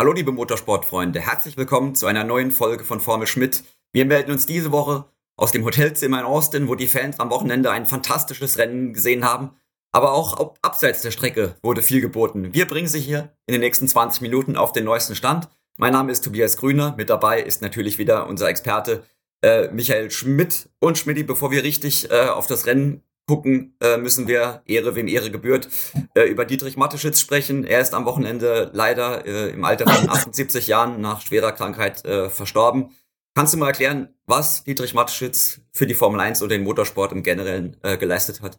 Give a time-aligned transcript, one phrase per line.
[0.00, 3.64] Hallo liebe Motorsportfreunde, herzlich willkommen zu einer neuen Folge von Formel Schmidt.
[3.92, 5.04] Wir melden uns diese Woche
[5.36, 9.50] aus dem Hotelzimmer in Austin, wo die Fans am Wochenende ein fantastisches Rennen gesehen haben.
[9.92, 12.54] Aber auch abseits der Strecke wurde viel geboten.
[12.54, 15.50] Wir bringen Sie hier in den nächsten 20 Minuten auf den neuesten Stand.
[15.76, 16.94] Mein Name ist Tobias Grüner.
[16.96, 19.04] Mit dabei ist natürlich wieder unser Experte
[19.42, 20.70] äh, Michael Schmidt.
[20.78, 25.06] Und Schmidt, bevor wir richtig äh, auf das Rennen gucken, äh, müssen wir, Ehre wem
[25.06, 25.68] Ehre gebührt,
[26.16, 27.62] äh, über Dietrich Mateschitz sprechen.
[27.62, 32.28] Er ist am Wochenende leider äh, im Alter von 78 Jahren nach schwerer Krankheit äh,
[32.28, 32.90] verstorben.
[33.36, 37.22] Kannst du mal erklären, was Dietrich Mateschitz für die Formel 1 oder den Motorsport im
[37.22, 38.58] Generellen äh, geleistet hat?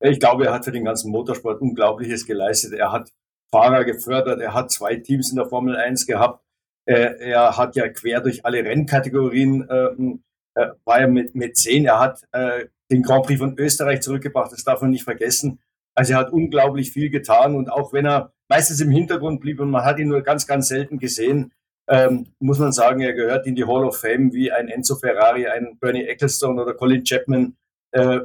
[0.00, 2.72] Ich glaube, er hat für den ganzen Motorsport Unglaubliches geleistet.
[2.72, 3.12] Er hat
[3.50, 6.42] Fahrer gefördert, er hat zwei Teams in der Formel 1 gehabt.
[6.86, 11.84] Er, er hat ja quer durch alle Rennkategorien ähm, äh, war er mit, mit zehn.
[11.86, 15.60] Er hat äh, den Grand Prix von Österreich zurückgebracht, das darf man nicht vergessen.
[15.94, 19.70] Also er hat unglaublich viel getan und auch wenn er meistens im Hintergrund blieb und
[19.70, 21.52] man hat ihn nur ganz, ganz selten gesehen,
[21.88, 25.46] ähm, muss man sagen, er gehört in die Hall of Fame wie ein Enzo Ferrari,
[25.46, 27.56] ein Bernie Ecclestone oder Colin Chapman.
[27.92, 28.20] Äh,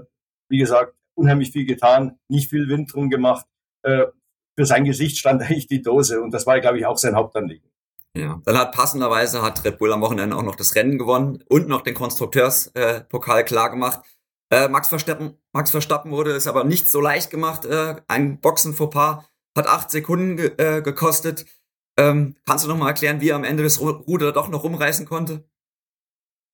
[0.50, 3.46] wie gesagt, unheimlich viel getan, nicht viel Wind drum gemacht.
[3.84, 4.06] Äh,
[4.58, 7.70] für sein Gesicht stand eigentlich die Dose und das war, glaube ich, auch sein Hauptanliegen.
[8.22, 11.68] Ja, dann hat passenderweise hat Red Bull am Wochenende auch noch das Rennen gewonnen und
[11.68, 14.02] noch den Konstrukteurspokal äh, klar gemacht.
[14.52, 17.66] Äh, Max, Verstappen, Max Verstappen wurde es aber nicht so leicht gemacht.
[17.66, 19.24] Äh, ein Boxenfauxpas
[19.56, 21.46] hat acht Sekunden ge äh, gekostet.
[21.98, 25.06] Ähm, kannst du noch mal erklären, wie er am Ende das Ruder doch noch rumreißen
[25.06, 25.44] konnte?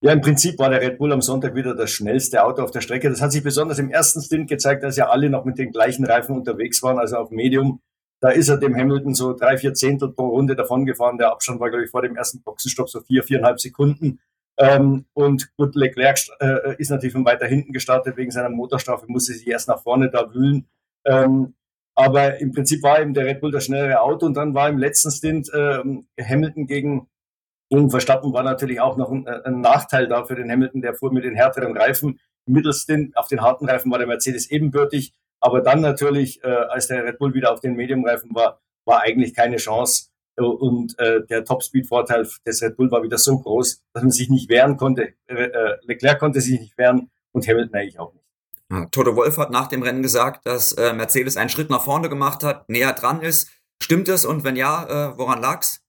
[0.02, 2.82] Ja, im Prinzip war der Red Bull am Sonntag wieder das schnellste Auto auf der
[2.82, 3.08] Strecke.
[3.08, 6.04] Das hat sich besonders im ersten Stint gezeigt, dass ja alle noch mit den gleichen
[6.04, 7.80] Reifen unterwegs waren, also auf Medium.
[8.20, 11.18] Da ist er dem Hamilton so drei, vier Zehntel pro Runde davon gefahren.
[11.18, 14.20] Der Abstand war, glaube ich, vor dem ersten Boxenstopp so vier, viereinhalb Sekunden.
[14.58, 19.34] Ähm, und gut, Leclerc äh, ist natürlich von weiter hinten gestartet wegen seiner Motorstrafe, musste
[19.34, 20.66] sich erst nach vorne da wühlen.
[21.04, 21.54] Ähm,
[21.94, 24.78] aber im Prinzip war eben der Red Bull das schnellere Auto und dann war im
[24.78, 25.82] letzten Stint äh,
[26.22, 27.08] Hamilton gegen,
[27.70, 30.94] gegen Verstappen war natürlich auch noch ein, äh, ein, Nachteil da für den Hamilton, der
[30.94, 32.20] fuhr mit den härteren Reifen.
[32.46, 36.88] Im Mittelstint auf den harten Reifen war der Mercedes ebenbürtig, aber dann natürlich, äh, als
[36.88, 40.08] der Red Bull wieder auf den Medium-Reifen war, war eigentlich keine Chance.
[40.36, 44.50] Und äh, der Topspeed-Vorteil des Red Bull war wieder so groß, dass man sich nicht
[44.50, 45.14] wehren konnte.
[45.26, 48.24] Äh, äh, Leclerc konnte sich nicht wehren und Hamilton eigentlich auch nicht.
[48.90, 52.42] Toto Wolf hat nach dem Rennen gesagt, dass äh, Mercedes einen Schritt nach vorne gemacht
[52.42, 53.48] hat, näher dran ist.
[53.80, 55.82] Stimmt es und wenn ja, äh, woran lag's?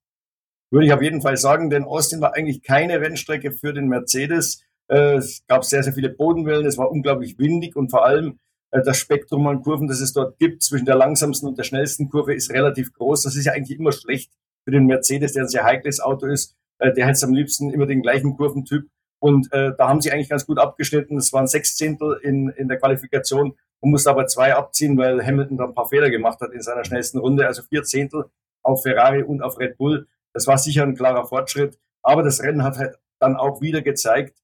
[0.69, 4.63] Würde ich auf jeden Fall sagen, denn Austin war eigentlich keine Rennstrecke für den Mercedes.
[4.89, 8.37] Äh, es gab sehr, sehr viele Bodenwellen, es war unglaublich windig und vor allem äh,
[8.71, 12.33] das Spektrum an Kurven, das es dort gibt, zwischen der langsamsten und der schnellsten Kurve,
[12.33, 13.23] ist relativ groß.
[13.23, 14.31] Das ist ja eigentlich immer schlecht
[14.65, 16.55] für den Mercedes, der ein sehr heikles Auto ist.
[16.79, 18.89] Äh, der hat am liebsten immer den gleichen Kurventyp.
[19.19, 21.17] Und äh, da haben sie eigentlich ganz gut abgeschnitten.
[21.17, 25.57] Es waren sechs Zehntel in, in der Qualifikation und musste aber zwei abziehen, weil Hamilton
[25.57, 27.47] da ein paar Fehler gemacht hat in seiner schnellsten Runde.
[27.47, 28.25] Also vier Zehntel
[28.61, 30.07] auf Ferrari und auf Red Bull.
[30.33, 31.79] Das war sicher ein klarer Fortschritt.
[32.03, 34.37] Aber das Rennen hat halt dann auch wieder gezeigt,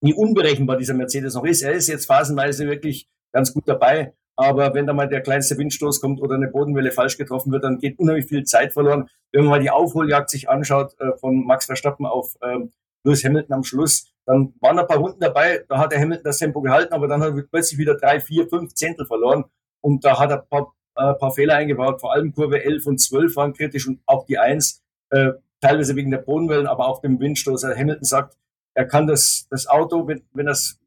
[0.00, 1.62] wie unberechenbar dieser Mercedes noch ist.
[1.62, 4.14] Er ist jetzt phasenweise wirklich ganz gut dabei.
[4.36, 7.78] Aber wenn da mal der kleinste Windstoß kommt oder eine Bodenwelle falsch getroffen wird, dann
[7.78, 9.08] geht unheimlich viel Zeit verloren.
[9.32, 12.72] Wenn man mal die Aufholjagd sich anschaut äh, von Max Verstappen auf ähm,
[13.04, 16.38] Lewis Hamilton am Schluss, dann waren ein paar Runden dabei, da hat der Hamilton das
[16.38, 19.44] Tempo gehalten, aber dann hat er plötzlich wieder drei, vier, fünf Zehntel verloren
[19.82, 22.00] und da hat er ein paar, äh, paar Fehler eingebaut.
[22.00, 26.10] Vor allem Kurve 11 und 12 waren kritisch und auch die 1, äh, teilweise wegen
[26.10, 27.64] der Bodenwellen, aber auch dem Windstoß.
[27.64, 28.36] Also Hamilton sagt,
[28.74, 30.80] er kann das, das Auto, wenn, wenn das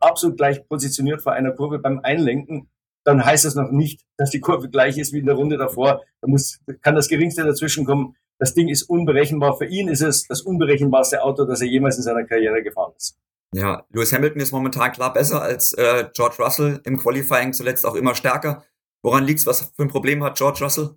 [0.00, 2.68] absolut gleich positioniert vor einer Kurve beim Einlenken,
[3.04, 6.02] dann heißt das noch nicht, dass die Kurve gleich ist wie in der Runde davor.
[6.20, 8.16] Da muss, kann das Geringste dazwischen kommen.
[8.38, 9.56] Das Ding ist unberechenbar.
[9.56, 13.18] Für ihn ist es das unberechenbarste Auto, das er jemals in seiner Karriere gefahren ist.
[13.54, 17.94] Ja, Lewis Hamilton ist momentan klar besser als äh, George Russell im Qualifying, zuletzt auch
[17.94, 18.62] immer stärker.
[19.02, 19.46] Woran liegt's?
[19.46, 20.90] Was für ein Problem hat George Russell?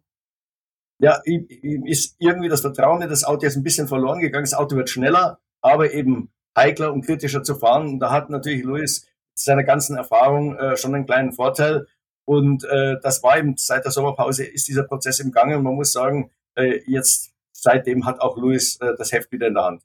[1.00, 1.48] Ja, ihm
[1.86, 4.44] ist irgendwie das Vertrauen in das Auto jetzt ein bisschen verloren gegangen.
[4.44, 7.88] Das Auto wird schneller, aber eben heikler und kritischer zu fahren.
[7.88, 11.88] Und da hat natürlich Lewis seiner ganzen Erfahrung äh, schon einen kleinen Vorteil.
[12.26, 15.58] Und äh, das war eben seit der Sommerpause ist dieser Prozess im Gange.
[15.58, 19.54] Und man muss sagen, äh, jetzt seitdem hat auch Lewis äh, das Heft wieder in
[19.54, 19.84] der Hand.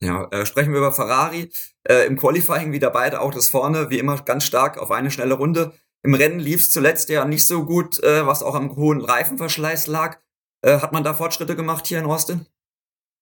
[0.00, 1.50] Ja, äh, sprechen wir über Ferrari.
[1.84, 5.72] Äh, Im Qualifying wieder beide Autos vorne, wie immer ganz stark auf eine schnelle Runde.
[6.02, 9.86] Im Rennen lief es zuletzt ja nicht so gut, äh, was auch am hohen Reifenverschleiß
[9.86, 10.18] lag.
[10.62, 12.46] Äh, hat man da Fortschritte gemacht hier in Austin?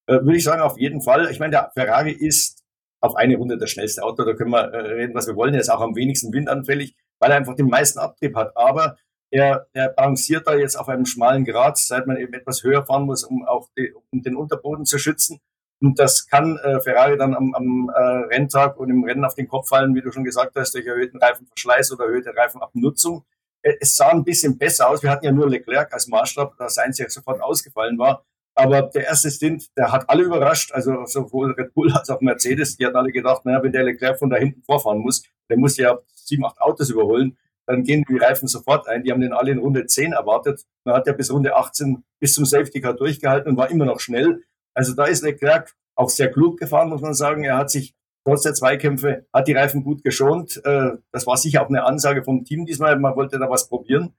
[0.07, 1.31] Äh, Würde ich sagen, auf jeden Fall.
[1.31, 2.64] Ich meine, der Ferrari ist
[3.05, 4.23] auf eine Runde das schnellste Auto.
[4.23, 5.53] Da können wir äh, reden, was wir wollen.
[5.53, 8.55] Er ist auch am wenigsten windanfällig, weil er einfach den meisten Abtrieb hat.
[8.55, 8.97] Aber
[9.31, 13.05] er, er balanciert da jetzt auf einem schmalen Grat, seit man eben etwas höher fahren
[13.05, 15.39] muss, um auch die, um den Unterboden zu schützen.
[15.81, 17.99] Und das kann äh, Ferrari dann am, am äh,
[18.33, 21.17] Renntag und im Rennen auf den Kopf fallen, wie du schon gesagt hast, durch erhöhten
[21.17, 23.25] Reifenverschleiß oder erhöhte Reifenabnutzung.
[23.61, 25.03] Äh, es sah ein bisschen besser aus.
[25.03, 28.25] Wir hatten ja nur Leclerc als Maßstab, da sein ja sofort ausgefallen war.
[28.55, 32.77] Aber der erste Stint, der hat alle überrascht, also sowohl Red Bull als auch Mercedes,
[32.77, 35.77] die hatten alle gedacht, naja, wenn der Leclerc von da hinten vorfahren muss, der muss
[35.77, 37.37] ja sieben, acht Autos überholen,
[37.67, 39.03] dann gehen die Reifen sofort ein.
[39.03, 40.65] Die haben den alle in Runde 10 erwartet.
[40.85, 43.99] Man hat ja bis Runde 18 bis zum Safety Car durchgehalten und war immer noch
[43.99, 44.43] schnell.
[44.73, 47.43] Also da ist Leclerc auch sehr klug gefahren, muss man sagen.
[47.43, 50.61] Er hat sich trotz der Zweikämpfe, hat die Reifen gut geschont.
[50.63, 52.97] Äh, das war sicher auch eine Ansage vom Team diesmal.
[52.99, 54.13] Man wollte da was probieren.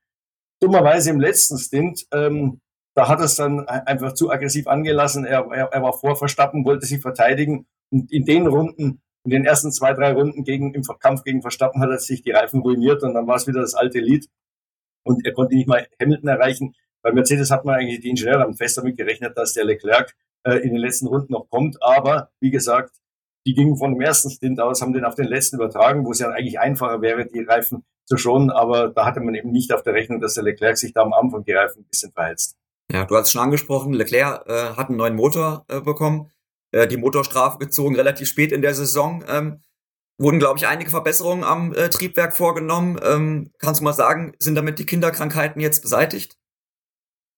[0.61, 2.61] Dummerweise im letzten Stint ähm,
[2.97, 5.27] da hat es dann einfach zu aggressiv angelassen.
[5.27, 7.67] Er, er, er war vor Verstappen, wollte sich verteidigen.
[7.91, 11.83] Und in den Runden, in den ersten zwei, drei Runden gegen, im Kampf gegen Verstappen
[11.83, 14.29] hat er sich die Reifen ruiniert und dann war es wieder das alte Lied.
[15.05, 16.75] Und er konnte nicht mal Hamilton erreichen.
[17.03, 20.57] Bei Mercedes hat man eigentlich, die Ingenieure haben fest damit gerechnet, dass der Leclerc äh,
[20.57, 21.77] in den letzten Runden noch kommt.
[21.83, 22.97] Aber, wie gesagt,
[23.47, 26.19] die gingen von dem ersten Stint aus, haben den auf den letzten übertragen, wo es
[26.19, 28.51] ja eigentlich einfacher wäre, die Reifen zu schonen.
[28.51, 31.13] Aber da hatte man eben nicht auf der Rechnung, dass der Leclerc sich da am
[31.13, 32.57] Anfang die Reifen ein bisschen verheizt.
[32.93, 36.31] Ja, du hast es schon angesprochen, Leclerc äh, hat einen neuen Motor äh, bekommen,
[36.71, 39.25] äh, die Motorstrafe gezogen, relativ spät in der Saison.
[39.29, 39.61] Ähm,
[40.19, 42.99] wurden, glaube ich, einige Verbesserungen am äh, Triebwerk vorgenommen.
[43.03, 46.39] Ähm, kannst du mal sagen, sind damit die Kinderkrankheiten jetzt beseitigt?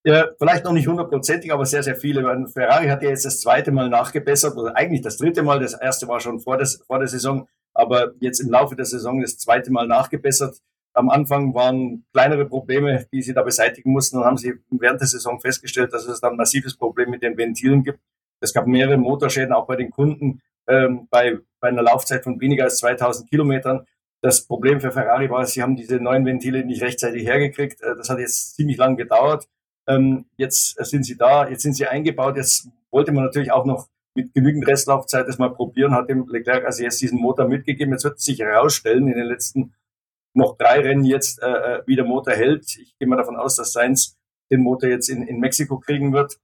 [0.05, 2.23] Ja, vielleicht noch nicht hundertprozentig, aber sehr, sehr viele.
[2.53, 5.61] Ferrari hat ja jetzt das zweite Mal nachgebessert, oder eigentlich das dritte Mal.
[5.61, 9.21] Das erste war schon vor, des, vor der Saison, aber jetzt im Laufe der Saison
[9.21, 10.57] das zweite Mal nachgebessert.
[10.99, 15.07] Am Anfang waren kleinere Probleme, die sie da beseitigen mussten und haben sie während der
[15.07, 18.01] Saison festgestellt, dass es dann ein massives Problem mit den Ventilen gibt.
[18.41, 22.65] Es gab mehrere Motorschäden auch bei den Kunden ähm, bei, bei einer Laufzeit von weniger
[22.65, 23.87] als 2000 Kilometern.
[24.23, 27.81] Das Problem für Ferrari war, sie haben diese neuen Ventile nicht rechtzeitig hergekriegt.
[27.81, 29.49] Äh, das hat jetzt ziemlich lang gedauert.
[29.87, 32.37] Ähm, jetzt sind sie da, jetzt sind sie eingebaut.
[32.37, 36.65] Jetzt wollte man natürlich auch noch mit genügend Restlaufzeit das mal probieren, hat dem Leclerc
[36.65, 37.93] also jetzt diesen Motor mitgegeben.
[37.93, 39.75] Jetzt wird sich herausstellen in den letzten
[40.39, 42.65] noch drei Rennen jetzt äh, äh, wie der Motor hält.
[42.79, 44.17] Ich gehe mal davon aus, dass Sainz
[44.51, 46.39] den Motor jetzt in, in Mexiko kriegen wird.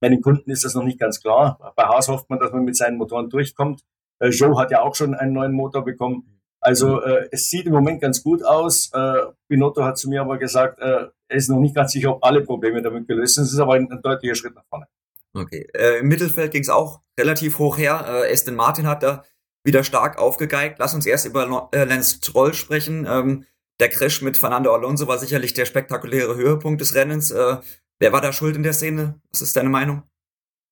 [0.00, 1.72] Bei den Kunden ist das noch nicht ganz klar.
[1.76, 3.82] Bei Haas hofft man, dass man mit seinen Motoren durchkommt.
[4.18, 6.40] Äh, Joe hat ja auch schon einen neuen Motor bekommen.
[6.60, 8.90] Also äh, es sieht im Moment ganz gut aus.
[8.92, 9.14] Äh,
[9.48, 12.42] Binotto hat zu mir aber gesagt, äh, er ist noch nicht ganz sicher, ob alle
[12.42, 13.44] Probleme damit gelöst sind.
[13.44, 14.86] Es ist aber ein, ein deutlicher Schritt nach vorne.
[15.34, 15.66] Okay.
[15.74, 18.04] Äh, Im Mittelfeld ging es auch relativ hoch her.
[18.06, 19.24] Äh, Aston Martin hat da
[19.64, 20.76] wieder stark aufgegeigt.
[20.78, 23.06] Lass uns erst über äh, Lance Troll sprechen.
[23.08, 23.44] Ähm,
[23.80, 27.30] der Crash mit Fernando Alonso war sicherlich der spektakuläre Höhepunkt des Rennens.
[27.30, 27.56] Äh,
[27.98, 29.20] wer war da schuld in der Szene?
[29.30, 30.02] Was ist deine Meinung?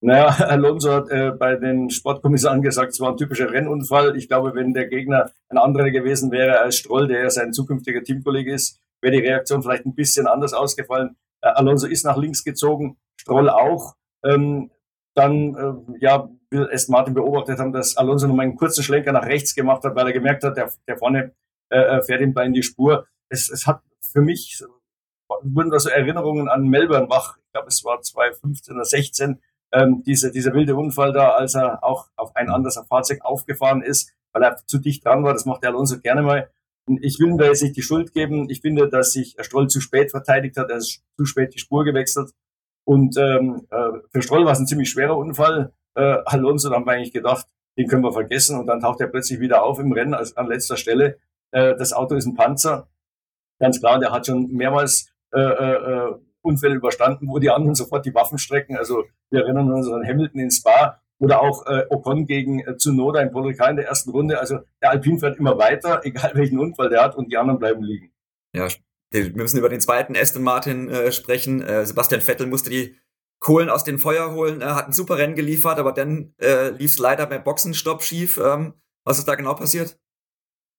[0.01, 4.17] Naja, Alonso hat äh, bei den Sportkommissaren gesagt, es war ein typischer Rennunfall.
[4.17, 8.03] Ich glaube, wenn der Gegner ein anderer gewesen wäre als Stroll, der ja sein zukünftiger
[8.03, 11.17] Teamkollege ist, wäre die Reaktion vielleicht ein bisschen anders ausgefallen.
[11.43, 13.95] Äh, Alonso ist nach links gezogen, Stroll auch.
[14.25, 14.71] Ähm,
[15.15, 19.12] dann äh, ja, will Aston Martin beobachtet haben, dass Alonso noch mal einen kurzen Schlenker
[19.12, 21.32] nach rechts gemacht hat, weil er gemerkt hat, der, der vorne
[21.70, 23.06] äh, äh fährt ihm da in die Spur.
[23.29, 24.62] Es, es hat für mich
[25.43, 27.37] wurden da so Erinnerungen an Melbourne wach.
[27.38, 29.41] Ich glaube, es war 2015 oder 16,
[29.73, 34.12] ähm, diese, dieser wilde Unfall da, als er auch auf ein anderes Fahrzeug aufgefahren ist,
[34.32, 35.32] weil er zu dicht dran war.
[35.32, 36.50] Das macht der Alonso gerne mal.
[37.00, 38.50] Ich will ihm da jetzt nicht die Schuld geben.
[38.50, 40.70] Ich finde, dass sich Stroll zu spät verteidigt hat.
[40.70, 42.32] Er ist zu spät die Spur gewechselt.
[42.91, 45.73] Und ähm, äh, für Stroll war es ein ziemlich schwerer Unfall.
[45.95, 47.47] Äh, Alonso, da haben wir eigentlich gedacht,
[47.79, 48.59] den können wir vergessen.
[48.59, 51.17] Und dann taucht er plötzlich wieder auf im Rennen als, an letzter Stelle.
[51.53, 52.89] Äh, das Auto ist ein Panzer.
[53.61, 58.15] Ganz klar, der hat schon mehrmals äh, äh, Unfälle überstanden, wo die anderen sofort die
[58.17, 58.77] Waffen strecken.
[58.77, 63.20] Also wir erinnern uns an Hamilton in Spa oder auch äh, Ocon gegen äh, Tsunoda
[63.20, 64.41] in Paul in der ersten Runde.
[64.41, 67.85] Also der Alpin fährt immer weiter, egal welchen Unfall der hat und die anderen bleiben
[67.85, 68.11] liegen.
[68.53, 68.67] Ja,
[69.10, 71.62] wir müssen über den zweiten Aston Martin äh, sprechen.
[71.62, 72.96] Äh, Sebastian Vettel musste die
[73.40, 76.93] Kohlen aus dem Feuer holen, er hat ein super Rennen geliefert, aber dann äh, lief
[76.93, 78.38] es leider beim Boxenstopp schief.
[78.38, 78.74] Ähm,
[79.05, 79.98] was ist da genau passiert?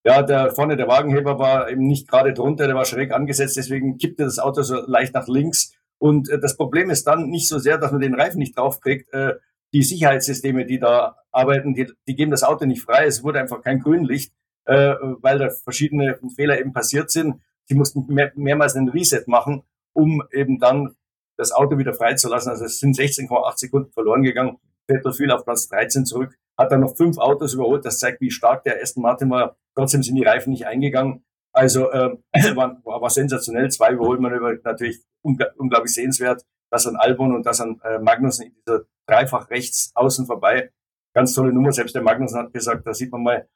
[0.06, 3.98] Ja, der vorne der Wagenheber war eben nicht gerade drunter, der war schräg angesetzt, deswegen
[3.98, 5.74] kippte das Auto so leicht nach links.
[5.98, 9.12] Und äh, das Problem ist dann nicht so sehr, dass man den Reifen nicht draufkriegt.
[9.12, 9.34] Äh,
[9.74, 13.06] die Sicherheitssysteme, die da arbeiten, die, die geben das Auto nicht frei.
[13.06, 14.34] Es wurde einfach kein Grünlicht,
[14.66, 17.42] äh, weil da verschiedene Fehler eben passiert sind.
[17.72, 19.64] Sie mussten mehr, mehrmals einen Reset machen,
[19.94, 20.94] um eben dann
[21.38, 22.52] das Auto wieder freizulassen.
[22.52, 24.58] Also es sind 16,8 Sekunden verloren gegangen.
[24.88, 27.86] Vettel fiel auf Platz 13 zurück, hat dann noch fünf Autos überholt.
[27.86, 29.56] Das zeigt, wie stark der Aston Martin war.
[29.74, 31.24] Trotzdem sind die Reifen nicht eingegangen.
[31.54, 32.18] Also äh,
[32.58, 33.72] war, war sensationell.
[33.72, 36.44] Zwei Überholmanöver natürlich unglaublich sehenswert.
[36.74, 40.72] Das an Albon und das an äh, Magnussen in dieser dreifach rechts außen vorbei.
[41.16, 41.72] Ganz tolle Nummer.
[41.72, 43.48] Selbst der Magnussen hat gesagt, da sieht man mal,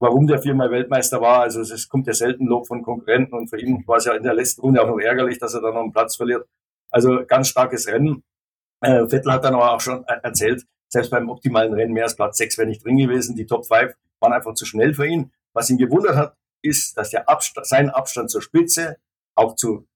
[0.00, 1.40] warum der viermal Weltmeister war.
[1.40, 4.22] Also es kommt ja selten Lob von Konkurrenten und für ihn war es ja in
[4.22, 6.46] der letzten Runde auch noch ärgerlich, dass er da noch einen Platz verliert.
[6.90, 8.22] Also ganz starkes Rennen.
[8.80, 12.38] Äh, Vettel hat dann aber auch schon erzählt, selbst beim optimalen Rennen mehr als Platz
[12.38, 13.36] 6 wäre nicht drin gewesen.
[13.36, 15.32] Die Top 5 waren einfach zu schnell für ihn.
[15.52, 18.98] Was ihn gewundert hat, ist, dass der Abstand, sein Abstand zur Spitze
[19.34, 19.86] auch zu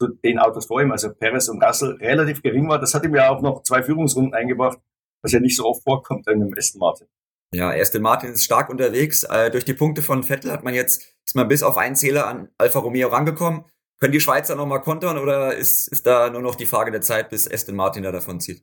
[0.00, 2.78] zu den Autos vor ihm, also Perez und Russell, relativ gering war.
[2.78, 4.78] Das hat ihm ja auch noch zwei Führungsrunden eingebracht,
[5.22, 7.08] was ja nicht so oft vorkommt in einem Aston Martin.
[7.52, 9.22] Ja, Aston Martin ist stark unterwegs.
[9.24, 12.26] Äh, durch die Punkte von Vettel hat man jetzt, ist man bis auf einen Zähler
[12.26, 13.64] an Alfa Romeo rangekommen.
[13.98, 17.30] Können die Schweizer nochmal kontern oder ist, ist da nur noch die Frage der Zeit,
[17.30, 18.62] bis Aston Martin da davon zieht?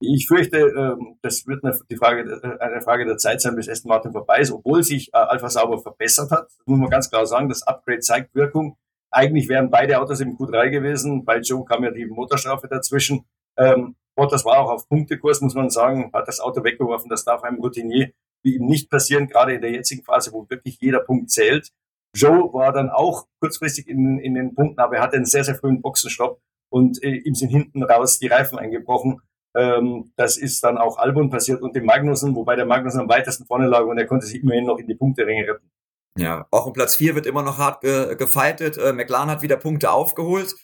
[0.00, 3.68] Ich fürchte, ähm, das wird eine, die Frage, äh, eine Frage der Zeit sein, bis
[3.68, 6.46] Aston Martin vorbei ist, obwohl sich äh, Alpha Sauber verbessert hat.
[6.46, 8.76] Das muss man ganz klar sagen, das Upgrade zeigt Wirkung.
[9.12, 11.24] Eigentlich wären beide Autos im Q3 gewesen.
[11.24, 13.26] Bei Joe kam ja die Motorstrafe dazwischen.
[13.56, 17.08] Ähm, Bottas war auch auf Punktekurs, muss man sagen, hat das Auto weggeworfen.
[17.08, 20.78] Das darf einem Routinier wie ihm nicht passieren, gerade in der jetzigen Phase, wo wirklich
[20.80, 21.70] jeder Punkt zählt.
[22.14, 25.54] Joe war dann auch kurzfristig in, in den Punkten, aber er hatte einen sehr, sehr
[25.54, 26.40] frühen Boxenstopp
[26.70, 29.20] und äh, ihm sind hinten raus die Reifen eingebrochen.
[29.56, 33.46] Ähm, das ist dann auch Albon passiert und dem Magnussen, wobei der Magnussen am weitesten
[33.46, 35.70] vorne lag und er konnte sich immerhin noch in die Punkteränge retten.
[36.18, 38.76] Ja, auch um Platz 4 wird immer noch hart ge gefightet.
[38.76, 40.54] Äh, McLaren hat wieder Punkte aufgeholt,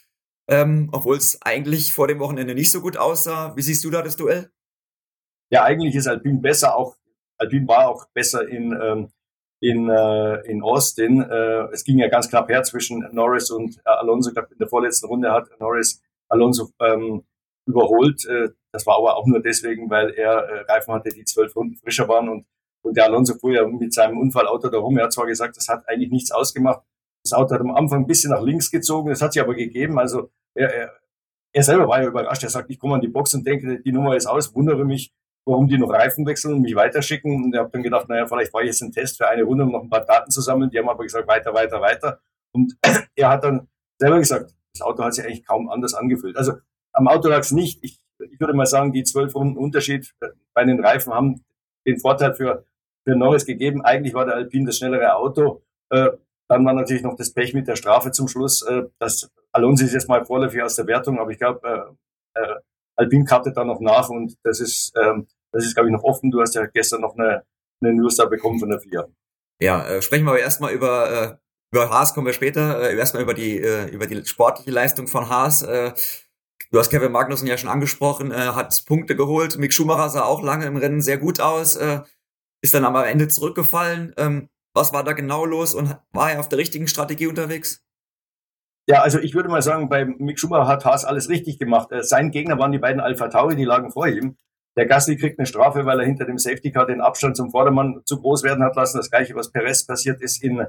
[0.49, 3.55] ähm, obwohl es eigentlich vor dem Wochenende nicht so gut aussah.
[3.55, 4.51] Wie siehst du da das Duell?
[5.51, 6.75] Ja, eigentlich ist Alpine besser.
[6.75, 6.95] Auch
[7.37, 9.11] Alpine war auch besser in ähm,
[9.61, 11.21] in, äh, in Austin.
[11.21, 14.29] Äh, es ging ja ganz knapp her zwischen Norris und äh, Alonso.
[14.29, 17.23] Ich glaube, in der vorletzten Runde hat Norris Alonso ähm,
[17.65, 18.25] überholt.
[18.25, 21.75] Äh, das war aber auch nur deswegen, weil er äh, Reifen hatte, die zwölf Runden
[21.75, 22.45] frischer waren und,
[22.83, 24.97] und der Alonso fuhr ja mit seinem Unfallauto da rum.
[24.97, 26.81] Er hat zwar gesagt, das hat eigentlich nichts ausgemacht.
[27.23, 29.99] Das Auto hat am Anfang ein bisschen nach links gezogen, das hat sich aber gegeben.
[29.99, 30.93] Also er, er,
[31.53, 32.43] er selber war ja überrascht.
[32.43, 35.11] Er sagt, ich komme an die Box und denke, die Nummer ist aus, wundere mich,
[35.45, 37.43] warum die noch Reifen wechseln und mich weiterschicken.
[37.43, 39.63] Und ich habe dann gedacht, naja, vielleicht war ich jetzt ein Test für eine Runde,
[39.63, 40.69] um noch ein paar Daten zu sammeln.
[40.69, 42.19] Die haben aber gesagt, weiter, weiter, weiter.
[42.51, 42.77] Und
[43.15, 43.67] er hat dann
[43.99, 46.37] selber gesagt, das Auto hat sich eigentlich kaum anders angefühlt.
[46.37, 46.53] Also
[46.93, 47.83] am Auto lag es nicht.
[47.83, 50.13] Ich ich würde mal sagen, die zwölf Runden Unterschied
[50.53, 51.43] bei den Reifen haben
[51.87, 52.65] den Vorteil für,
[53.07, 53.83] für Norris gegeben.
[53.83, 55.63] Eigentlich war der Alpine das schnellere Auto.
[55.89, 56.09] Äh,
[56.47, 58.61] dann war natürlich noch das Pech mit der Strafe zum Schluss.
[58.63, 61.95] Äh, das Alonso ist jetzt mal vorläufig aus der Wertung, aber ich glaube,
[62.35, 62.55] äh, äh,
[62.95, 66.31] Alpine kartet da noch nach und das ist, ähm, das ist, glaube ich, noch offen.
[66.31, 67.43] Du hast ja gestern noch eine,
[67.81, 69.07] eine News da bekommen von der FIA.
[69.61, 71.35] Ja, äh, sprechen wir aber erstmal über, äh,
[71.71, 75.29] über Haas kommen wir später, äh, erstmal über die, äh, über die sportliche Leistung von
[75.29, 75.63] Haas.
[75.63, 75.93] Äh,
[76.71, 79.57] Du hast Kevin Magnussen ja schon angesprochen, äh, hat Punkte geholt.
[79.57, 82.01] Mick Schumacher sah auch lange im Rennen sehr gut aus, äh,
[82.61, 84.13] ist dann aber am Ende zurückgefallen.
[84.17, 87.83] Ähm, was war da genau los und war er auf der richtigen Strategie unterwegs?
[88.89, 91.91] Ja, also ich würde mal sagen, bei Mick Schumacher hat Haas alles richtig gemacht.
[91.91, 94.35] Äh, sein Gegner waren die beiden Alpha Tauri, die lagen vor ihm.
[94.77, 98.01] Der Gasly kriegt eine Strafe, weil er hinter dem Safety Car den Abstand zum Vordermann
[98.05, 98.97] zu groß werden hat lassen.
[98.97, 100.65] Das gleiche, was Perez passiert ist in,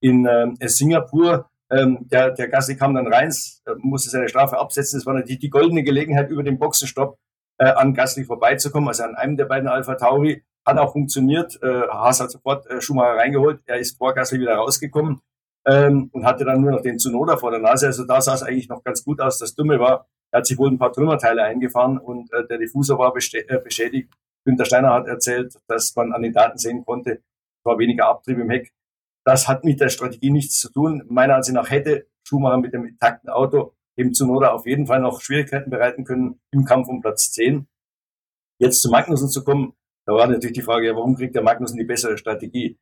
[0.00, 1.48] in äh, Singapur.
[1.70, 4.98] Ähm, der, der Gassi kam dann rein, äh, musste seine Strafe absetzen.
[4.98, 7.16] Es war natürlich die goldene Gelegenheit, über den Boxenstopp
[7.56, 10.44] äh, an Gasly vorbeizukommen, also an einem der beiden Alpha Tauri.
[10.66, 11.58] Hat auch funktioniert.
[11.62, 13.62] Äh, Haas hat sofort äh, Schumacher reingeholt.
[13.64, 15.22] Er ist vor Gasly wieder rausgekommen
[15.66, 17.86] ähm, und hatte dann nur noch den Zunoda vor der Nase.
[17.86, 19.38] Also da sah es eigentlich noch ganz gut aus.
[19.38, 22.98] Das Dumme war, er hat sich wohl ein paar Trümmerteile eingefahren und äh, der Diffusor
[22.98, 24.12] war äh, beschädigt.
[24.44, 28.38] Günter Steiner hat erzählt, dass man an den Daten sehen konnte, es war weniger Abtrieb
[28.38, 28.72] im Heck.
[29.24, 31.02] Das hat mit der Strategie nichts zu tun.
[31.08, 35.20] Meiner Ansicht nach hätte Schumacher mit dem intakten Auto dem Zunoda auf jeden Fall noch
[35.20, 37.66] Schwierigkeiten bereiten können im Kampf um Platz 10.
[38.58, 39.74] Jetzt zu Magnussen zu kommen,
[40.06, 42.78] da war natürlich die Frage, ja, warum kriegt der Magnussen die bessere Strategie?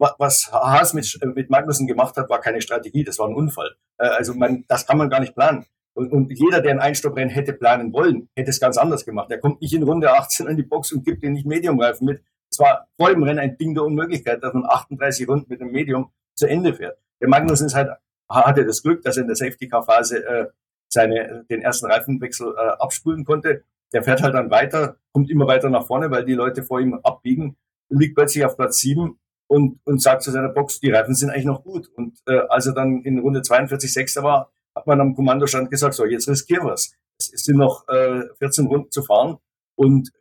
[0.00, 3.76] Was Haas mit, mit Magnussen gemacht hat, war keine Strategie, das war ein Unfall.
[3.98, 5.66] Äh, also man, das kann man gar nicht planen.
[5.92, 9.30] Und, und jeder, der ein Einstopprennen hätte planen wollen, hätte es ganz anders gemacht.
[9.30, 12.22] Er kommt nicht in Runde 18 in die Box und gibt den nicht Mediumreifen mit,
[12.50, 15.70] es war vor dem Rennen ein Ding der Unmöglichkeit, dass man 38 Runden mit einem
[15.70, 16.98] Medium zu Ende fährt.
[17.20, 17.90] Der Magnussen ist halt,
[18.28, 20.46] hatte das Glück, dass er in der Safety-Car-Phase äh,
[20.88, 23.64] seine, den ersten Reifenwechsel äh, abspulen konnte.
[23.92, 26.94] Der fährt halt dann weiter, kommt immer weiter nach vorne, weil die Leute vor ihm
[27.02, 27.56] abbiegen,
[27.88, 29.18] liegt plötzlich auf Platz 7
[29.50, 31.88] und, und sagt zu seiner Box, die Reifen sind eigentlich noch gut.
[31.96, 35.94] Und äh, als er dann in Runde 42 Sechster war, hat man am Kommandostand gesagt,
[35.94, 36.94] so, jetzt riskieren wir es.
[37.18, 39.38] Es sind noch äh, 14 Runden zu fahren
[39.74, 40.12] und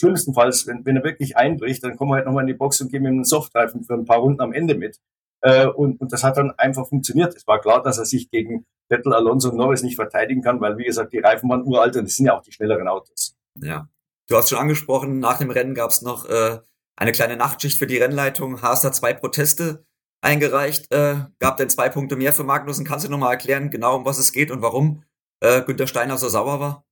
[0.00, 2.90] schlimmstenfalls, wenn, wenn er wirklich einbricht, dann kommen wir halt nochmal in die Box und
[2.90, 4.98] geben ihm einen Softreifen für ein paar Runden am Ende mit.
[5.42, 7.36] Äh, und, und das hat dann einfach funktioniert.
[7.36, 10.78] Es war klar, dass er sich gegen Vettel, Alonso und Norris nicht verteidigen kann, weil,
[10.78, 13.36] wie gesagt, die Reifen waren uralt und das sind ja auch die schnelleren Autos.
[13.54, 13.86] Ja.
[14.28, 16.58] Du hast schon angesprochen, nach dem Rennen gab es noch äh,
[16.98, 18.60] eine kleine Nachtschicht für die Rennleitung.
[18.60, 19.84] Haas hat zwei Proteste
[20.20, 22.84] eingereicht, äh, gab dann zwei Punkte mehr für Magnussen.
[22.84, 25.04] Kannst du nochmal erklären, genau um was es geht und warum
[25.40, 26.84] äh, Günter Steiner so sauer war?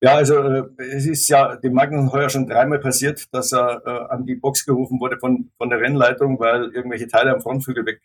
[0.00, 4.12] Ja, also äh, es ist ja dem Magnus heuer schon dreimal passiert, dass er äh,
[4.12, 7.98] an die Box gerufen wurde von, von der Rennleitung, weil irgendwelche Teile am Frontflügel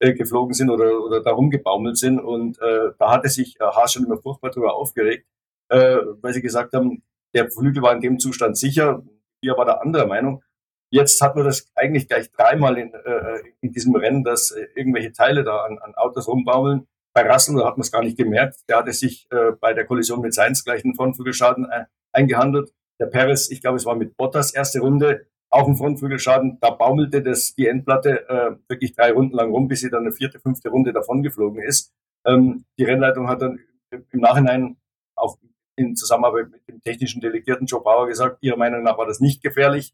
[0.00, 2.20] weggeflogen äh, sind oder, oder da rumgebaumelt sind.
[2.20, 5.26] Und äh, da hatte sich äh, Haas schon immer furchtbar darüber aufgeregt,
[5.70, 7.02] äh, weil sie gesagt haben,
[7.34, 9.02] der Flügel war in dem Zustand sicher.
[9.40, 10.42] Hier war der anderer Meinung.
[10.90, 15.12] Jetzt hat man das eigentlich gleich dreimal in, äh, in diesem Rennen, dass äh, irgendwelche
[15.12, 16.86] Teile da an, an Autos rumbaumeln
[17.18, 18.60] bei Russell hat man es gar nicht gemerkt.
[18.68, 22.72] Der hatte sich äh, bei der Kollision mit Sainz gleich einen Frontflügelschaden äh, eingehandelt.
[23.00, 26.58] Der Perez, ich glaube, es war mit Bottas erste Runde, auch ein Frontflügelschaden.
[26.60, 30.12] Da baumelte das, die Endplatte äh, wirklich drei Runden lang rum, bis sie dann eine
[30.12, 31.92] vierte, fünfte Runde davon geflogen ist.
[32.24, 33.58] Ähm, die Rennleitung hat dann
[33.90, 34.76] im Nachhinein
[35.16, 35.38] auch
[35.76, 39.42] in Zusammenarbeit mit dem technischen Delegierten Joe Bauer gesagt, ihrer Meinung nach war das nicht
[39.42, 39.92] gefährlich.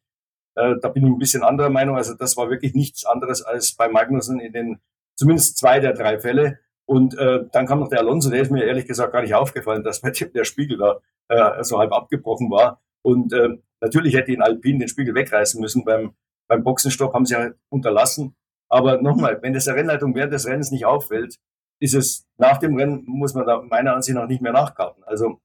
[0.57, 1.97] Äh, da bin ich ein bisschen anderer Meinung.
[1.97, 4.81] Also das war wirklich nichts anderes als bei Magnussen in den
[5.17, 6.59] zumindest zwei der drei Fälle.
[6.87, 9.83] Und äh, dann kam noch der Alonso, der ist mir ehrlich gesagt gar nicht aufgefallen,
[9.83, 12.83] dass der Spiegel da äh, so halb abgebrochen war.
[13.03, 15.85] Und äh, natürlich hätte ihn Alpine den Spiegel wegreißen müssen.
[15.85, 16.15] Beim,
[16.47, 18.35] beim Boxenstopp haben sie ja unterlassen.
[18.69, 21.39] Aber nochmal, wenn das der Rennleitung während des Rennens nicht auffällt,
[21.81, 25.05] ist es nach dem Rennen, muss man da meiner Ansicht nach nicht mehr nachkarten.
[25.05, 25.41] Also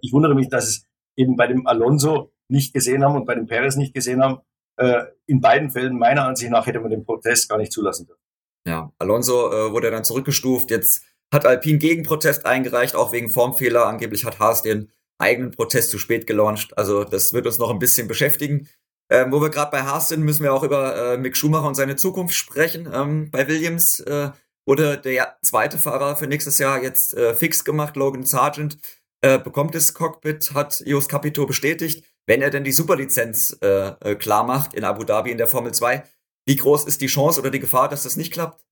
[0.00, 3.46] ich wundere mich, dass es eben bei dem Alonso nicht gesehen haben und bei dem
[3.46, 4.40] Perez nicht gesehen haben.
[4.76, 8.22] Äh, in beiden Fällen, meiner Ansicht nach, hätte man den Protest gar nicht zulassen dürfen.
[8.66, 10.70] Ja, Alonso äh, wurde dann zurückgestuft.
[10.70, 13.86] Jetzt hat Alpine Gegenprotest eingereicht, auch wegen Formfehler.
[13.86, 16.76] Angeblich hat Haas den eigenen Protest zu spät gelauncht.
[16.76, 18.68] Also das wird uns noch ein bisschen beschäftigen.
[19.10, 21.74] Ähm, wo wir gerade bei Haas sind, müssen wir auch über äh, Mick Schumacher und
[21.74, 22.88] seine Zukunft sprechen.
[22.92, 24.30] Ähm, bei Williams äh,
[24.66, 28.78] wurde der zweite Fahrer für nächstes Jahr jetzt äh, fix gemacht, Logan Sargent.
[29.20, 34.14] Äh, bekommt das Cockpit, hat Jos Capito bestätigt, wenn er denn die Superlizenz äh, äh,
[34.14, 36.04] klar macht in Abu Dhabi in der Formel 2.
[36.46, 38.64] Wie groß ist die Chance oder die Gefahr, dass das nicht klappt?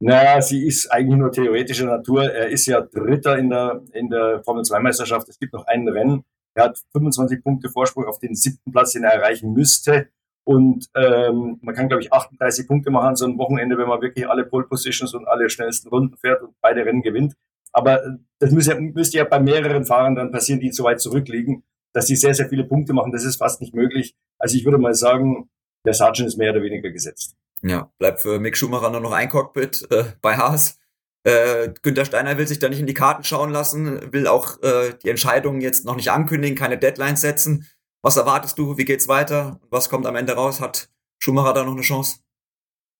[0.00, 2.24] Naja, sie ist eigentlich nur theoretischer Natur.
[2.24, 5.28] Er ist ja Dritter in der, in der Formel 2 Meisterschaft.
[5.28, 6.24] Es gibt noch ein Rennen.
[6.54, 10.08] Er hat 25 Punkte Vorsprung auf den siebten Platz, den er erreichen müsste.
[10.46, 14.28] Und ähm, man kann, glaube ich, 38 Punkte machen so einem Wochenende, wenn man wirklich
[14.28, 17.34] alle Pole Positions und alle schnellsten Runden fährt und beide Rennen gewinnt.
[17.72, 21.64] Aber äh, das müsste, müsste ja bei mehreren Fahrern dann passieren, die so weit zurückliegen,
[21.94, 23.12] dass sie sehr, sehr viele Punkte machen.
[23.12, 24.14] Das ist fast nicht möglich.
[24.38, 25.48] Also ich würde mal sagen,
[25.86, 27.36] der Sargent ist mehr oder weniger gesetzt.
[27.62, 30.78] Ja, bleibt für Mick Schumacher nur noch ein Cockpit äh, bei Haas.
[31.22, 34.92] Äh, Günther Steiner will sich da nicht in die Karten schauen lassen, will auch äh,
[35.02, 37.66] die Entscheidungen jetzt noch nicht ankündigen, keine Deadlines setzen.
[38.02, 38.76] Was erwartest du?
[38.76, 39.60] Wie geht's weiter?
[39.70, 40.60] Was kommt am Ende raus?
[40.60, 42.18] Hat Schumacher da noch eine Chance?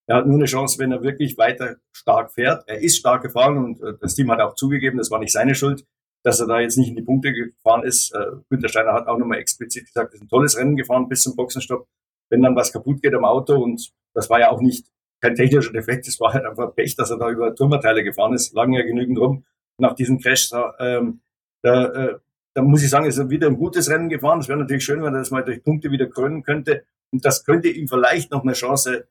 [0.07, 2.65] Er hat nur eine Chance, wenn er wirklich weiter stark fährt.
[2.67, 5.55] Er ist stark gefahren und äh, das Team hat auch zugegeben, das war nicht seine
[5.55, 5.85] Schuld,
[6.25, 8.15] dass er da jetzt nicht in die Punkte gefahren ist.
[8.15, 11.23] Äh, Günther Steiner hat auch nochmal explizit gesagt, er ist ein tolles Rennen gefahren bis
[11.23, 11.87] zum Boxenstopp.
[12.31, 14.87] Wenn dann was kaputt geht am Auto und das war ja auch nicht
[15.21, 18.55] kein technischer Defekt, es war halt einfach Pech, dass er da über Turmerteile gefahren ist,
[18.55, 19.45] lagen ja genügend rum
[19.79, 20.49] nach diesem Crash.
[20.49, 21.21] Da, ähm,
[21.63, 22.19] da, äh,
[22.55, 24.41] da muss ich sagen, ist er wieder ein gutes Rennen gefahren.
[24.41, 26.85] Es wäre natürlich schön, wenn er das mal durch Punkte wieder krönen könnte.
[27.13, 29.09] Und das könnte ihm vielleicht noch eine Chance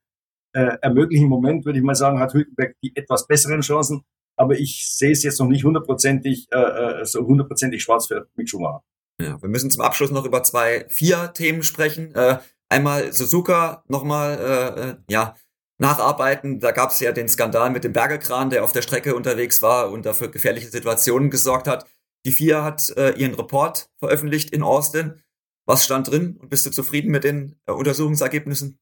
[0.54, 1.26] äh, ermöglichen.
[1.26, 4.04] Im Moment würde ich mal sagen, hat Hülkenberg die etwas besseren Chancen.
[4.36, 8.50] Aber ich sehe es jetzt noch nicht hundertprozentig, äh, äh, so hundertprozentig schwarz für Mick
[8.50, 8.84] Schumacher.
[9.22, 12.14] Ja, wir müssen zum Abschluss noch über zwei, vier Themen sprechen.
[12.16, 15.36] Äh, einmal Suzuka nochmal, äh, äh, ja,
[15.78, 16.60] nacharbeiten.
[16.60, 19.92] Da gab es ja den Skandal mit dem Bergekran, der auf der Strecke unterwegs war
[19.92, 21.86] und dafür gefährliche Situationen gesorgt hat.
[22.26, 25.22] Die FIA hat äh, ihren Report veröffentlicht in Austin.
[25.66, 28.80] Was stand drin und bist du zufrieden mit den äh, Untersuchungsergebnissen?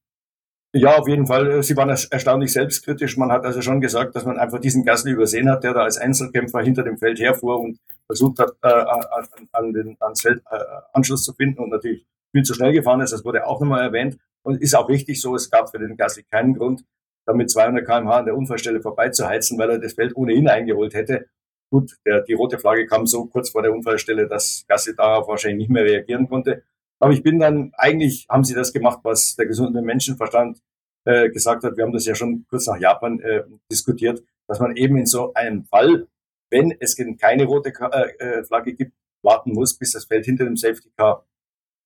[0.74, 1.62] Ja, auf jeden Fall.
[1.64, 3.18] Sie waren erstaunlich selbstkritisch.
[3.18, 5.98] Man hat also schon gesagt, dass man einfach diesen Gasly übersehen hat, der da als
[5.98, 10.58] Einzelkämpfer hinter dem Feld herfuhr und versucht hat, äh, an, an den, ans Feld äh,
[10.94, 13.12] Anschluss zu finden und natürlich viel zu schnell gefahren ist.
[13.12, 15.36] Das wurde auch nochmal erwähnt und ist auch richtig so.
[15.36, 16.86] Es gab für den Gasly keinen Grund,
[17.26, 21.28] damit 200 kmh an der Unfallstelle vorbeizuheizen, weil er das Feld ohnehin eingeholt hätte.
[21.70, 25.68] Gut, der, die rote Flagge kam so kurz vor der Unfallstelle, dass Gasly darauf wahrscheinlich
[25.68, 26.64] nicht mehr reagieren konnte.
[27.02, 30.62] Aber ich bin dann, eigentlich haben sie das gemacht, was der gesunde Menschenverstand
[31.06, 31.76] äh, gesagt hat.
[31.76, 35.34] Wir haben das ja schon kurz nach Japan äh, diskutiert, dass man eben in so
[35.34, 36.08] einem Fall,
[36.52, 40.56] wenn es keine rote äh, äh, Flagge gibt, warten muss, bis das Feld hinter dem
[40.56, 41.26] Safety Car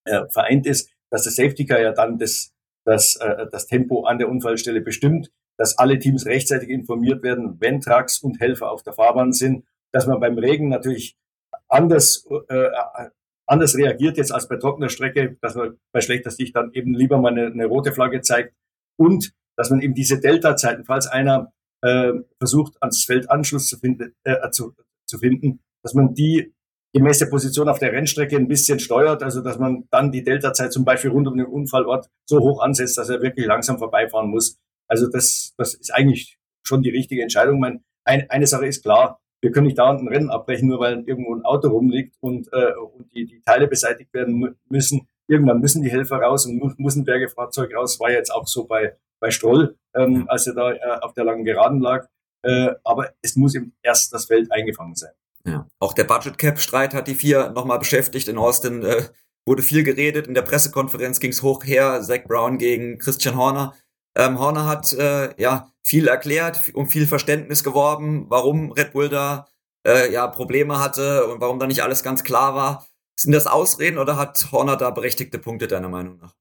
[0.04, 4.18] äh, vereint ist, dass der Safety Car ja dann das, das, äh, das Tempo an
[4.18, 8.92] der Unfallstelle bestimmt, dass alle Teams rechtzeitig informiert werden, wenn Trucks und Helfer auf der
[8.92, 11.18] Fahrbahn sind, dass man beim Regen natürlich
[11.70, 12.68] anders äh,
[13.48, 17.18] anders reagiert jetzt als bei trockener Strecke, dass man bei schlechter Sicht dann eben lieber
[17.18, 18.54] mal eine, eine rote Flagge zeigt
[18.98, 24.14] und dass man eben diese Delta-Zeiten, falls einer äh, versucht, ans Feld Anschluss zu finden,
[24.24, 24.74] äh, zu,
[25.08, 26.54] zu finden, dass man die
[26.94, 30.72] gemäß der Position auf der Rennstrecke ein bisschen steuert, also dass man dann die Delta-Zeit
[30.72, 34.58] zum Beispiel rund um den Unfallort so hoch ansetzt, dass er wirklich langsam vorbeifahren muss.
[34.88, 37.60] Also das, das ist eigentlich schon die richtige Entscheidung.
[37.60, 41.04] Meine, ein, eine Sache ist klar, wir können nicht dauernd ein Rennen abbrechen, nur weil
[41.06, 45.08] irgendwo ein Auto rumliegt und, äh, und die, die Teile beseitigt werden müssen.
[45.28, 48.00] Irgendwann müssen die Helfer raus und muss ein Bergefahrzeug raus.
[48.00, 51.46] War jetzt auch so bei, bei Stroll, ähm, als er da äh, auf der langen
[51.46, 52.08] Geraden lag.
[52.42, 55.14] Äh, aber es muss eben erst das Feld eingefangen sein.
[55.46, 55.68] Ja.
[55.78, 58.28] Auch der Budget Cap Streit hat die vier nochmal beschäftigt.
[58.28, 59.04] In Austin äh,
[59.46, 60.26] wurde viel geredet.
[60.26, 62.02] In der Pressekonferenz ging es hoch her.
[62.02, 63.76] Zach Brown gegen Christian Horner.
[64.18, 69.48] Ähm, Horner hat äh, ja viel erklärt, um viel Verständnis geworben, warum Red Bull da
[69.86, 72.86] äh, ja Probleme hatte und warum da nicht alles ganz klar war.
[73.18, 76.34] Sind das Ausreden oder hat Horner da berechtigte Punkte deiner Meinung nach?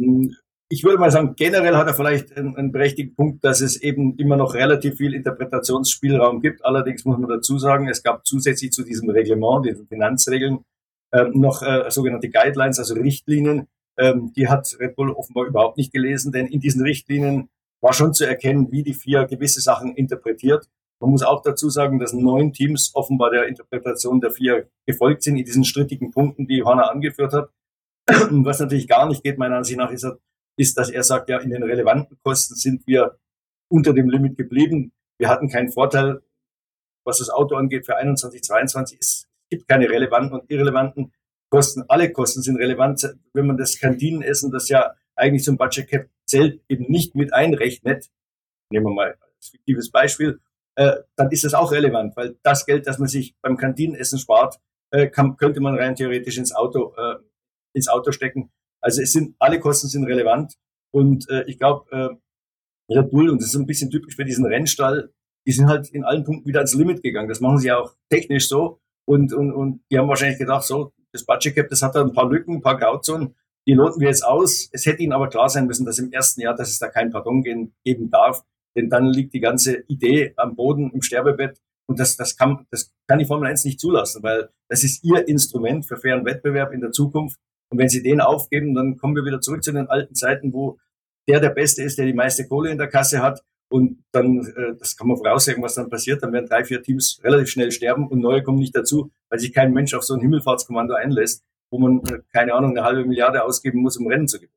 [0.00, 0.32] Hm,
[0.68, 4.16] ich würde mal sagen, generell hat er vielleicht einen, einen, berechtigten Punkt, dass es eben
[4.16, 6.64] immer noch relativ viel Interpretationsspielraum gibt.
[6.64, 10.60] Allerdings muss man dazu sagen, es gab zusätzlich zu diesem Reglement, diesen Finanzregeln,
[11.12, 13.66] ähm, noch äh, sogenannte Guidelines, also Richtlinien.
[13.98, 17.50] Ähm, die hat Red Bull offenbar überhaupt nicht gelesen, denn in diesen Richtlinien
[17.82, 20.68] war schon zu erkennen, wie die FIA gewisse Sachen interpretiert.
[21.00, 25.36] Man muss auch dazu sagen, dass neun Teams offenbar der Interpretation der FIA gefolgt sind
[25.36, 27.50] in diesen strittigen Punkten, die Horner angeführt hat.
[28.30, 30.06] Was natürlich gar nicht geht, meiner Ansicht nach, ist,
[30.56, 33.18] ist, dass er sagt, ja, in den relevanten Kosten sind wir
[33.68, 34.92] unter dem Limit geblieben.
[35.18, 36.22] Wir hatten keinen Vorteil,
[37.04, 38.98] was das Auto angeht, für 21, 22.
[39.00, 41.12] Es gibt keine relevanten und irrelevanten
[41.50, 41.84] Kosten.
[41.88, 43.16] Alle Kosten sind relevant.
[43.32, 48.10] Wenn man das Kantinenessen, das ja eigentlich zum Budget Cap zählt, eben nicht mit einrechnet,
[48.70, 50.40] nehmen wir mal als fiktives Beispiel,
[50.76, 54.58] äh, dann ist das auch relevant, weil das Geld, das man sich beim Kantinenessen spart,
[54.90, 57.16] äh, kann, könnte man rein theoretisch ins Auto, äh,
[57.74, 58.50] ins Auto stecken.
[58.80, 60.54] Also es sind, alle Kosten sind relevant.
[60.94, 64.44] Und äh, ich glaube, äh, Red Bull, und das ist ein bisschen typisch für diesen
[64.44, 65.12] Rennstall,
[65.46, 67.28] die sind halt in allen Punkten wieder ans Limit gegangen.
[67.28, 68.80] Das machen sie ja auch technisch so.
[69.06, 72.12] Und, und, und die haben wahrscheinlich gedacht, so, das Budget Cap, das hat da ein
[72.12, 73.34] paar Lücken, ein paar Grauzonen,
[73.66, 74.68] die loten wir jetzt aus.
[74.72, 77.10] Es hätte ihnen aber klar sein müssen, dass im ersten Jahr, dass es da kein
[77.10, 78.42] Pardon geben, darf.
[78.76, 81.60] Denn dann liegt die ganze Idee am Boden im Sterbebett.
[81.86, 85.28] Und das, das, kann, das kann die Formel 1 nicht zulassen, weil das ist ihr
[85.28, 87.38] Instrument für fairen Wettbewerb in der Zukunft.
[87.70, 90.78] Und wenn sie den aufgeben, dann kommen wir wieder zurück zu den alten Zeiten, wo
[91.28, 93.42] der der Beste ist, der die meiste Kohle in der Kasse hat.
[93.70, 96.22] Und dann, äh, das kann man voraussagen, was dann passiert.
[96.22, 99.52] Dann werden drei, vier Teams relativ schnell sterben und neue kommen nicht dazu, weil sich
[99.52, 103.42] kein Mensch auf so ein Himmelfahrtskommando einlässt, wo man, äh, keine Ahnung, eine halbe Milliarde
[103.42, 104.52] ausgeben muss, um Rennen zu gewinnen.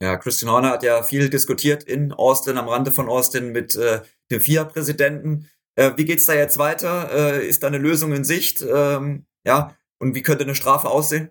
[0.00, 4.00] Ja, Christian Horner hat ja viel diskutiert in Austin, am Rande von Austin mit äh,
[4.30, 5.48] dem FIA-Präsidenten.
[5.74, 7.10] Äh, wie geht's da jetzt weiter?
[7.12, 8.62] Äh, ist da eine Lösung in Sicht?
[8.62, 11.30] Ähm, ja, und wie könnte eine Strafe aussehen?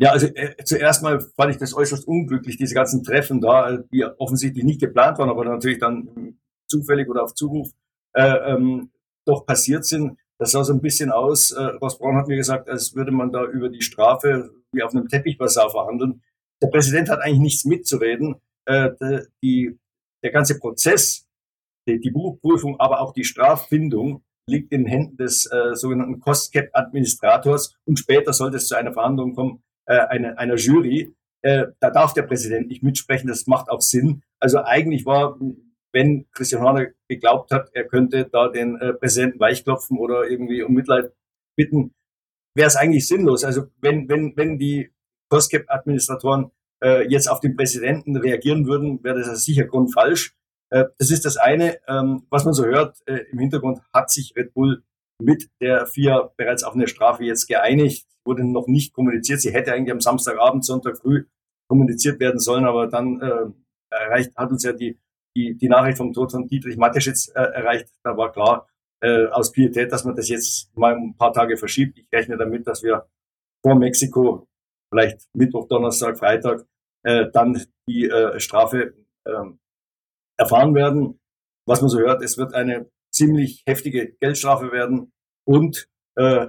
[0.00, 4.04] Ja, also äh, zuerst mal fand ich das äußerst unglücklich, diese ganzen Treffen da, die
[4.04, 7.70] offensichtlich nicht geplant waren, aber natürlich dann zufällig oder auf Zuruf
[8.12, 8.90] äh, ähm,
[9.24, 10.18] doch passiert sind.
[10.38, 13.32] Das sah so ein bisschen aus, äh, Ross Braun hat mir gesagt, als würde man
[13.32, 16.22] da über die Strafe wie auf einem Teppichbasar verhandeln.
[16.62, 18.36] Der Präsident hat eigentlich nichts mitzureden.
[18.66, 18.90] Äh,
[19.42, 19.78] die,
[20.22, 21.26] der ganze Prozess,
[21.88, 27.98] die, die Buchprüfung, aber auch die Straffindung liegt in Händen des äh, sogenannten Cost-Cap-Administrators und
[27.98, 31.14] später sollte es zu einer Verhandlung kommen, äh, eine, einer Jury.
[31.42, 34.22] Äh, da darf der Präsident nicht mitsprechen, das macht auch Sinn.
[34.40, 35.38] Also eigentlich war,
[35.92, 40.74] wenn Christian Horner geglaubt hat, er könnte da den äh, Präsidenten weichklopfen oder irgendwie um
[40.74, 41.12] Mitleid
[41.56, 41.94] bitten,
[42.54, 43.44] wäre es eigentlich sinnlos.
[43.44, 44.90] Also wenn, wenn, wenn die
[45.30, 46.50] COSCAP-Administratoren
[46.82, 50.34] äh, jetzt auf den Präsidenten reagieren würden, wäre das sicher grundfalsch.
[50.70, 51.78] Äh, das ist das eine.
[51.88, 54.82] Ähm, was man so hört, äh, im Hintergrund hat sich Red Bull
[55.20, 59.40] mit der FIA bereits auf eine Strafe jetzt geeinigt wurde noch nicht kommuniziert.
[59.40, 61.24] Sie hätte eigentlich am Samstagabend, Sonntag früh
[61.68, 63.46] kommuniziert werden sollen, aber dann äh,
[63.90, 64.98] erreicht, hat uns ja die,
[65.38, 67.88] die, die Nachricht vom Tod von Dietrich Mateschitz äh, erreicht.
[68.02, 68.68] Da war klar,
[69.00, 71.96] äh, aus Pietät, dass man das jetzt mal ein paar Tage verschiebt.
[71.96, 73.06] Ich rechne damit, dass wir
[73.62, 74.48] vor Mexiko,
[74.90, 76.66] vielleicht Mittwoch, Donnerstag, Freitag,
[77.04, 79.44] äh, dann die äh, Strafe äh,
[80.36, 81.20] erfahren werden.
[81.66, 85.12] Was man so hört, es wird eine ziemlich heftige Geldstrafe werden
[85.44, 86.48] und äh,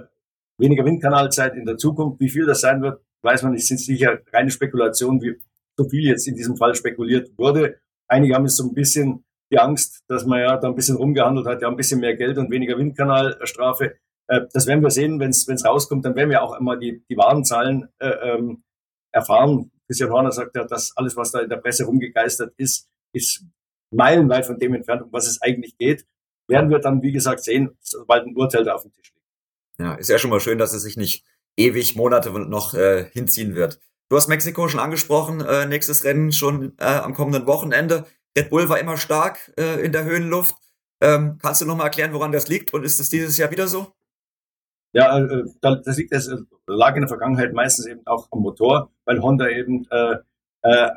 [0.58, 2.20] weniger Windkanalzeit in der Zukunft.
[2.20, 3.66] Wie viel das sein wird, weiß man nicht.
[3.66, 5.36] Sind sicher reine Spekulationen, wie
[5.76, 7.80] so viel jetzt in diesem Fall spekuliert wurde.
[8.10, 11.46] Einige haben jetzt so ein bisschen die Angst, dass man ja da ein bisschen rumgehandelt
[11.46, 13.96] hat, ja ein bisschen mehr Geld und weniger Windkanalstrafe.
[14.26, 16.04] Äh, das werden wir sehen, wenn es rauskommt.
[16.04, 18.64] Dann werden wir auch immer die, die wahren Zahlen äh, ähm,
[19.12, 19.70] erfahren.
[19.86, 23.44] Christian Horner sagt ja, dass alles, was da in der Presse rumgegeistert ist, ist
[23.92, 26.06] meilenweit von dem entfernt, um was es eigentlich geht.
[26.48, 29.26] Werden wir dann, wie gesagt, sehen, sobald ein Urteil da auf dem Tisch liegt.
[29.78, 31.24] Ja, ist ja schon mal schön, dass es sich nicht
[31.56, 33.80] ewig Monate noch äh, hinziehen wird.
[34.10, 38.06] Du hast Mexiko schon angesprochen, äh, nächstes Rennen schon äh, am kommenden Wochenende.
[38.36, 40.56] Red Bull war immer stark äh, in der Höhenluft.
[41.00, 43.68] Ähm, kannst du noch mal erklären, woran das liegt und ist es dieses Jahr wieder
[43.68, 43.92] so?
[44.92, 46.28] Ja, äh, das liegt das
[46.66, 50.16] lag in der Vergangenheit meistens eben auch am Motor, weil Honda eben äh,
[50.62, 50.90] äh,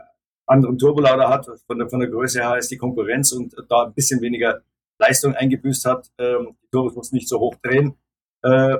[0.47, 1.45] anderen Turbolader hat.
[1.67, 4.63] Von der, von der Größe her ist die Konkurrenz und da ein bisschen weniger
[4.97, 6.11] Leistung eingebüßt hat.
[6.17, 7.95] Ähm, die Turbos muss nicht so hoch drehen.
[8.41, 8.77] Äh,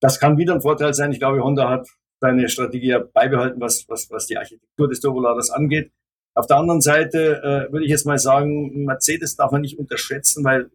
[0.00, 1.12] das kann wieder ein Vorteil sein.
[1.12, 1.88] Ich glaube, Honda hat
[2.20, 5.92] seine Strategie beibehalten, was, was, was die Architektur des Turboladers angeht.
[6.34, 10.44] Auf der anderen Seite äh, würde ich jetzt mal sagen, Mercedes darf man nicht unterschätzen,
[10.44, 10.70] weil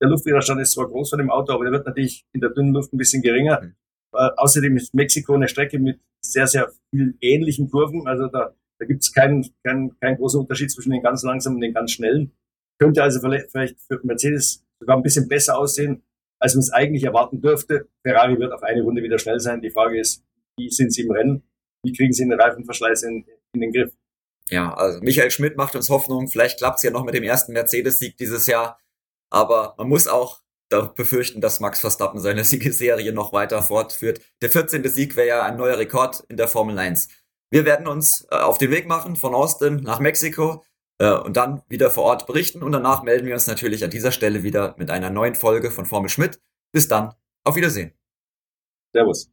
[0.00, 2.74] der Luftwiderstand ist zwar groß von dem Auto, aber der wird natürlich in der dünnen
[2.74, 3.60] Luft ein bisschen geringer.
[3.62, 3.74] Mhm.
[4.14, 8.06] Äh, außerdem ist Mexiko eine Strecke mit sehr, sehr vielen ähnlichen Kurven.
[8.06, 11.60] Also da, Da gibt es keinen, keinen, keinen großen Unterschied zwischen den ganz langsamen und
[11.60, 12.32] den ganz schnellen.
[12.80, 16.02] Könnte also vielleicht für Mercedes sogar ein bisschen besser aussehen,
[16.40, 17.86] als man es eigentlich erwarten dürfte.
[18.04, 19.60] Ferrari wird auf eine Runde wieder schnell sein.
[19.60, 20.24] Die Frage ist,
[20.56, 21.42] wie sind sie im Rennen?
[21.84, 23.92] Wie kriegen sie den Reifenverschleiß in, in den Griff?
[24.48, 26.28] Ja, also Michael Schmidt macht uns Hoffnung.
[26.28, 28.78] Vielleicht klappt es ja noch mit dem ersten Mercedes-Sieg dieses Jahr.
[29.30, 30.42] Aber man muss auch
[30.94, 34.20] befürchten, dass Max Verstappen seine Siegesserie noch weiter fortführt.
[34.40, 34.86] Der 14.
[34.88, 37.08] Sieg wäre ja ein neuer Rekord in der Formel 1.
[37.50, 40.64] Wir werden uns äh, auf den Weg machen von Austin nach Mexiko
[40.98, 42.62] äh, und dann wieder vor Ort berichten.
[42.62, 45.84] Und danach melden wir uns natürlich an dieser Stelle wieder mit einer neuen Folge von
[45.84, 46.40] Formel Schmidt.
[46.72, 47.12] Bis dann,
[47.44, 47.92] auf Wiedersehen.
[48.94, 49.30] Servus.